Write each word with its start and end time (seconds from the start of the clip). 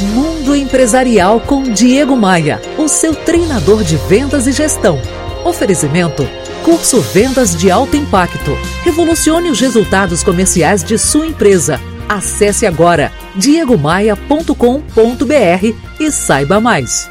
Mundo 0.00 0.56
Empresarial 0.56 1.40
com 1.40 1.62
Diego 1.62 2.16
Maia, 2.16 2.60
o 2.78 2.88
seu 2.88 3.14
treinador 3.14 3.84
de 3.84 3.96
vendas 3.96 4.46
e 4.46 4.52
gestão. 4.52 5.00
Oferecimento 5.44 6.26
Curso 6.64 7.00
Vendas 7.00 7.56
de 7.56 7.70
Alto 7.70 7.96
Impacto. 7.96 8.56
Revolucione 8.82 9.50
os 9.50 9.60
resultados 9.60 10.22
comerciais 10.22 10.82
de 10.84 10.98
sua 10.98 11.26
empresa. 11.26 11.80
Acesse 12.08 12.66
agora 12.66 13.12
diegomaia.com.br 13.36 14.54
e 15.98 16.10
saiba 16.10 16.60
mais. 16.60 17.10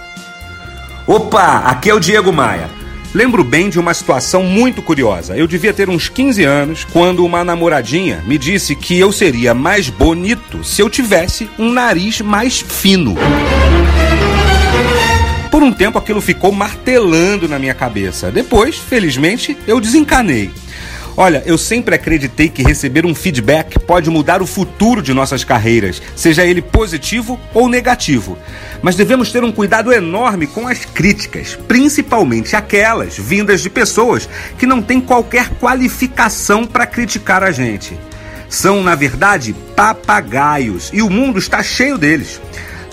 Opa, 1.07 1.59
aqui 1.65 1.89
é 1.89 1.93
o 1.93 1.99
Diego 1.99 2.31
Maia. 2.31 2.69
Lembro 3.13 3.43
bem 3.43 3.69
de 3.69 3.79
uma 3.79 3.93
situação 3.93 4.43
muito 4.43 4.83
curiosa. 4.83 5.35
Eu 5.35 5.47
devia 5.47 5.73
ter 5.73 5.89
uns 5.89 6.09
15 6.09 6.43
anos 6.43 6.83
quando 6.83 7.25
uma 7.25 7.43
namoradinha 7.43 8.23
me 8.27 8.37
disse 8.37 8.75
que 8.75 8.99
eu 8.99 9.11
seria 9.11 9.53
mais 9.53 9.89
bonito 9.89 10.63
se 10.63 10.81
eu 10.81 10.89
tivesse 10.89 11.49
um 11.57 11.71
nariz 11.71 12.21
mais 12.21 12.59
fino. 12.59 13.15
Por 15.49 15.63
um 15.63 15.73
tempo 15.73 15.97
aquilo 15.97 16.21
ficou 16.21 16.51
martelando 16.51 17.47
na 17.47 17.57
minha 17.57 17.73
cabeça. 17.73 18.31
Depois, 18.31 18.77
felizmente, 18.77 19.57
eu 19.65 19.79
desencanei. 19.79 20.51
Olha, 21.21 21.43
eu 21.45 21.57
sempre 21.57 21.93
acreditei 21.93 22.47
que 22.47 22.63
receber 22.63 23.05
um 23.05 23.13
feedback 23.13 23.77
pode 23.77 24.09
mudar 24.09 24.41
o 24.41 24.47
futuro 24.47 25.01
de 25.01 25.13
nossas 25.13 25.43
carreiras, 25.43 26.01
seja 26.15 26.45
ele 26.45 26.61
positivo 26.61 27.37
ou 27.53 27.67
negativo. 27.67 28.37
Mas 28.81 28.95
devemos 28.95 29.29
ter 29.29 29.43
um 29.43 29.51
cuidado 29.51 29.91
enorme 29.91 30.47
com 30.47 30.65
as 30.65 30.85
críticas, 30.85 31.59
principalmente 31.67 32.55
aquelas 32.55 33.17
vindas 33.17 33.59
de 33.59 33.69
pessoas 33.69 34.29
que 34.57 34.65
não 34.65 34.81
têm 34.81 35.01
qualquer 35.01 35.49
qualificação 35.59 36.65
para 36.65 36.87
criticar 36.87 37.43
a 37.43 37.51
gente. 37.51 37.99
São, 38.47 38.81
na 38.81 38.95
verdade, 38.95 39.53
papagaios 39.75 40.89
e 40.93 41.01
o 41.01 41.09
mundo 41.09 41.37
está 41.37 41.61
cheio 41.61 41.97
deles. 41.97 42.39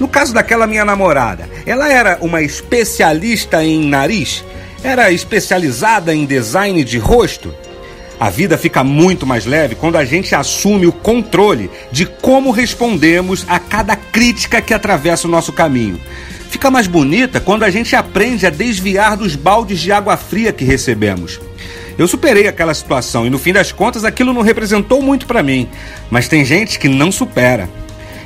No 0.01 0.09
caso 0.09 0.35
daquela 0.35 0.67
minha 0.67 0.85
namorada, 0.85 1.49
ela 1.65 1.89
era 1.89 2.19
uma 2.21 2.43
especialista 2.43 3.65
em 3.65 3.89
nariz? 3.89 4.45
Era 4.83 5.13
especializada 5.13 6.13
em 6.13 6.27
design 6.27 6.83
de 6.83 6.99
rosto? 6.99 7.55
A 8.19 8.31
vida 8.31 8.57
fica 8.57 8.83
muito 8.83 9.27
mais 9.27 9.45
leve 9.45 9.75
quando 9.75 9.97
a 9.97 10.05
gente 10.05 10.35
assume 10.35 10.87
o 10.87 10.93
controle 10.93 11.71
de 11.93 12.07
como 12.07 12.51
respondemos 12.51 13.45
a 13.47 13.59
cada 13.59 13.95
crítica 13.95 14.63
que 14.63 14.73
atravessa 14.73 15.29
o 15.29 15.31
nosso 15.31 15.53
caminho. 15.53 16.01
Fica 16.49 16.71
mais 16.71 16.87
bonita 16.87 17.41
quando 17.41 17.65
a 17.65 17.71
gente 17.71 17.95
aprende 17.95 18.47
a 18.47 18.51
desviar 18.51 19.17
dos 19.17 19.37
baldes 19.37 19.81
de 19.81 19.93
água 19.93 20.17
fria 20.17 20.53
que 20.53 20.65
recebemos. 20.65 21.39
Eu 21.99 22.09
superei 22.09 22.47
aquela 22.47 22.73
situação 22.73 23.27
e 23.27 23.31
no 23.31 23.39
fim 23.39 23.53
das 23.53 23.73
contas 23.73 24.05
aquilo 24.05 24.33
não 24.33 24.43
representou 24.43 25.03
muito 25.03 25.27
para 25.27 25.43
mim, 25.43 25.69
mas 26.11 26.29
tem 26.29 26.45
gente 26.45 26.79
que 26.79 26.89
não 26.89 27.13
supera. 27.13 27.69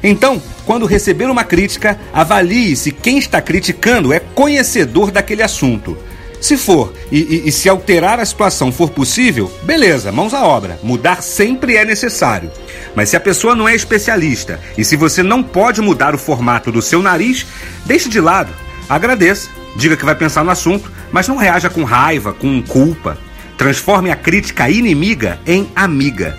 Então, 0.02 0.40
quando 0.64 0.86
receber 0.86 1.26
uma 1.26 1.44
crítica, 1.44 1.98
avalie 2.12 2.76
se 2.76 2.92
quem 2.92 3.18
está 3.18 3.40
criticando 3.40 4.12
é 4.12 4.20
conhecedor 4.20 5.10
daquele 5.10 5.42
assunto. 5.42 5.96
Se 6.40 6.56
for 6.56 6.94
e, 7.12 7.18
e, 7.18 7.48
e, 7.48 7.52
se 7.52 7.68
alterar 7.68 8.18
a 8.18 8.24
situação 8.24 8.72
for 8.72 8.90
possível, 8.90 9.52
beleza, 9.62 10.10
mãos 10.10 10.32
à 10.32 10.42
obra. 10.42 10.80
Mudar 10.82 11.22
sempre 11.22 11.76
é 11.76 11.84
necessário. 11.84 12.50
Mas 12.94 13.10
se 13.10 13.16
a 13.16 13.20
pessoa 13.20 13.54
não 13.54 13.68
é 13.68 13.74
especialista 13.74 14.58
e 14.76 14.84
se 14.84 14.96
você 14.96 15.22
não 15.22 15.42
pode 15.42 15.82
mudar 15.82 16.14
o 16.14 16.18
formato 16.18 16.72
do 16.72 16.80
seu 16.80 17.02
nariz, 17.02 17.46
deixe 17.84 18.08
de 18.08 18.20
lado. 18.20 18.50
Agradeça, 18.88 19.50
diga 19.76 19.96
que 19.96 20.04
vai 20.04 20.14
pensar 20.14 20.42
no 20.42 20.50
assunto, 20.50 20.90
mas 21.12 21.28
não 21.28 21.36
reaja 21.36 21.68
com 21.68 21.84
raiva, 21.84 22.32
com 22.32 22.62
culpa. 22.62 23.18
Transforme 23.58 24.10
a 24.10 24.16
crítica 24.16 24.70
inimiga 24.70 25.38
em 25.46 25.70
amiga. 25.76 26.36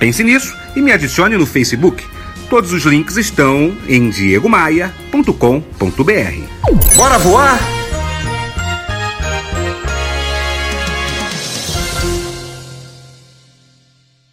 Pense 0.00 0.24
nisso 0.24 0.56
e 0.74 0.82
me 0.82 0.90
adicione 0.90 1.36
no 1.36 1.46
Facebook. 1.46 2.04
Todos 2.50 2.72
os 2.72 2.82
links 2.84 3.16
estão 3.16 3.76
em 3.86 4.10
diegomaia.com.br. 4.10 6.96
Bora 6.96 7.18
voar? 7.18 7.77